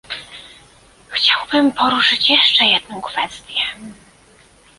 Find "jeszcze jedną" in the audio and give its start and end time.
2.29-3.01